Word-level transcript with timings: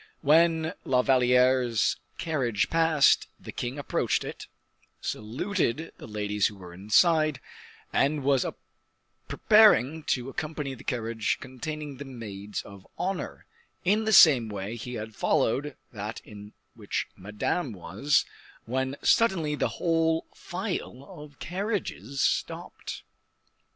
When 0.21 0.73
La 0.83 1.03
Valliere's 1.03 1.97
carriage 2.17 2.71
passed, 2.71 3.27
the 3.39 3.51
king 3.51 3.77
approached 3.77 4.23
it, 4.23 4.47
saluted 4.99 5.93
the 5.99 6.07
ladies 6.07 6.47
who 6.47 6.55
were 6.55 6.73
inside, 6.73 7.39
and 7.93 8.23
was 8.23 8.43
preparing 9.27 10.01
to 10.05 10.27
accompany 10.27 10.73
the 10.73 10.83
carriage 10.83 11.37
containing 11.39 11.97
the 11.97 12.05
maids 12.05 12.63
of 12.63 12.87
honor, 12.97 13.45
in 13.85 14.05
the 14.05 14.11
same 14.11 14.49
way 14.49 14.75
he 14.75 14.95
had 14.95 15.13
followed 15.13 15.77
that 15.93 16.19
in 16.21 16.53
which 16.73 17.05
Madame 17.15 17.71
was, 17.71 18.25
when 18.65 18.95
suddenly 19.03 19.53
the 19.53 19.69
whole 19.77 20.25
file 20.33 21.05
of 21.09 21.37
carriages 21.37 22.21
stopped. 22.21 23.03